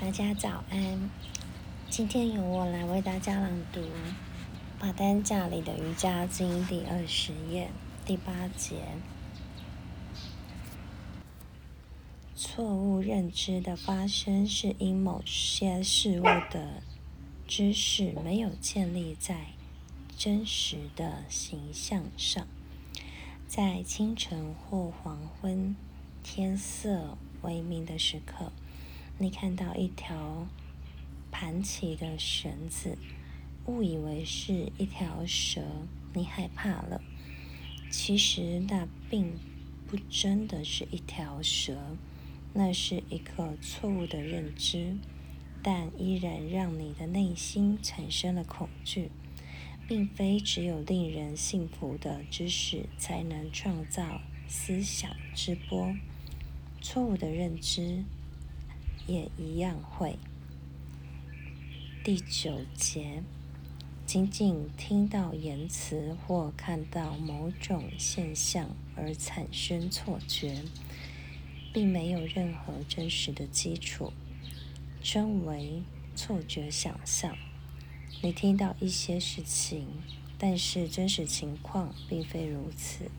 [0.00, 1.10] 大家早安，
[1.90, 3.80] 今天由我来为大家朗读
[4.80, 7.68] 《马丹架里的瑜伽经》第二十页
[8.06, 8.76] 第八节。
[12.36, 16.80] 错误认知的发生，是因某些事物的
[17.48, 19.48] 知识没有建立在
[20.16, 22.46] 真实的形象上。
[23.48, 25.74] 在清晨或黄昏，
[26.22, 28.52] 天色微明的时刻。
[29.20, 30.46] 你看到一条
[31.32, 32.96] 盘起的绳子，
[33.66, 35.60] 误以为是一条蛇，
[36.14, 37.02] 你害怕了。
[37.90, 39.32] 其实那并
[39.86, 41.96] 不真的是一条蛇，
[42.54, 44.96] 那是一个错误的认知，
[45.62, 49.10] 但依然让你的内心产生了恐惧。
[49.88, 55.96] 并非只有令人信服的知识才能创造思想之波，
[56.82, 58.04] 错误的认知。
[59.08, 60.16] 也一样会。
[62.04, 63.22] 第九节，
[64.06, 70.62] 仅仅听到言辞或看到某种现象而产生错觉，
[71.72, 74.12] 并没有任何真实的基础，
[75.02, 75.82] 称为
[76.14, 77.34] 错觉想象。
[78.22, 79.86] 你听到一些事情，
[80.36, 83.10] 但是真实情况并非如此。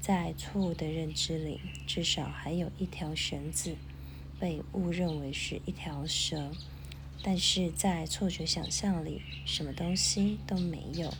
[0.00, 3.76] 在错误的认知里，至少还有一条绳子。
[4.44, 6.52] 被误认为是一条蛇，
[7.22, 11.14] 但是在错觉想象里，什么东西都没有，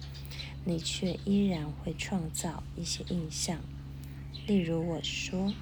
[0.67, 3.63] 你却依然会创造一些印象。
[4.47, 5.55] 例如，我说，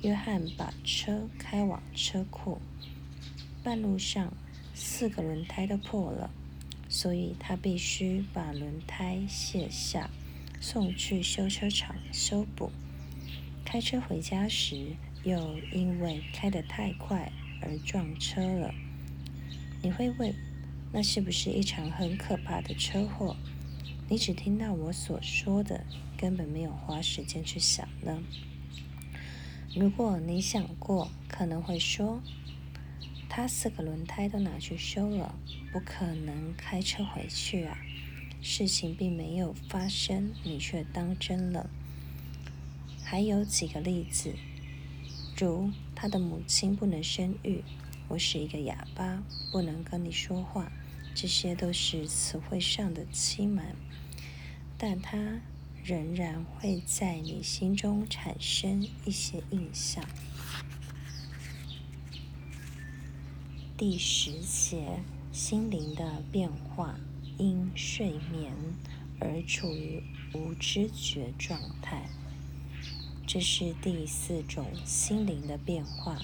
[0.00, 2.58] 约翰把车开往车库，
[3.62, 4.32] 半路上
[4.74, 6.30] 四个轮胎都破了，
[6.88, 10.08] 所以他必须把轮胎卸下，
[10.58, 12.72] 送去修车厂修补。
[13.62, 14.96] 开车回家时。
[15.24, 18.74] 又因为开得太快而撞车了。
[19.82, 20.34] 你会问，
[20.92, 23.36] 那是不是一场很可怕的车祸？
[24.08, 25.84] 你只听到我所说的，
[26.16, 28.22] 根本没有花时间去想呢。
[29.74, 32.22] 如果你想过，可能会说，
[33.28, 35.34] 他四个轮胎都拿去修了，
[35.72, 37.78] 不可能开车回去啊。
[38.40, 41.70] 事情并没有发生，你却当真了。
[43.02, 44.34] 还有几个例子。
[45.36, 47.64] 如他的母亲不能生育，
[48.06, 50.70] 我是一个哑巴，不能跟你说话，
[51.12, 53.74] 这些都是词汇上的欺瞒，
[54.78, 55.40] 但他
[55.82, 60.04] 仍然会在你心中产生一些印象。
[63.76, 65.00] 第十节，
[65.32, 66.94] 心灵的变化
[67.38, 68.52] 因睡眠
[69.18, 70.00] 而处于
[70.32, 72.08] 无知觉状态。
[73.26, 76.18] 这是第四种心灵的变化，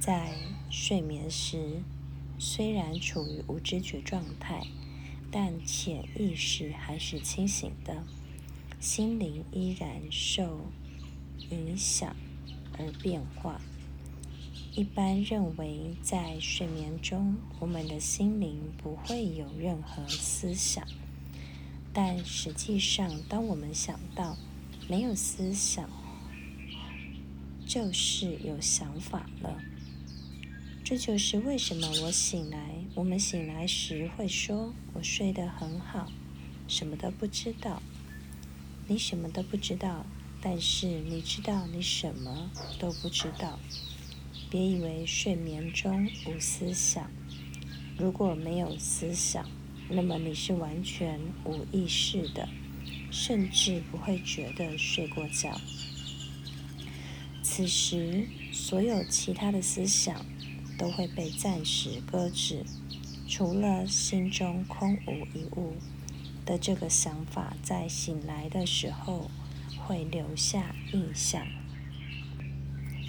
[0.00, 0.32] 在
[0.70, 1.82] 睡眠时，
[2.38, 4.66] 虽然处于无知觉状态，
[5.30, 8.04] 但潜意识还是清醒的，
[8.80, 10.60] 心灵依然受
[11.50, 12.16] 影响
[12.78, 13.60] 而变化。
[14.74, 20.86] 一般认为，在睡眠中，我们的心灵不会有任何思想，
[21.92, 24.38] 但实际上，当我们想到。
[24.88, 25.90] 没有思想，
[27.66, 29.60] 就是有想法了。
[30.84, 36.12] 这就是为什么我醒来，我们醒来时会说：“我睡得很好，
[36.68, 37.82] 什么都不知道。”
[38.86, 40.06] 你什么都不知道，
[40.40, 43.58] 但是你知道你什么都不知道。
[44.48, 47.10] 别以为睡眠中无思想。
[47.98, 49.44] 如果没有思想，
[49.90, 52.48] 那么你是完全无意识的。
[53.10, 55.60] 甚至不会觉得睡过觉。
[57.42, 60.26] 此时，所有其他的思想
[60.76, 62.64] 都会被暂时搁置，
[63.28, 65.74] 除了心中空无一物
[66.44, 69.30] 的这个想法，在醒来的时候
[69.78, 71.46] 会留下印象。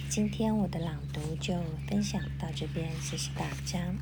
[0.08, 1.54] 今天我的朗读就
[1.86, 3.94] 分享到这边，谢谢大家。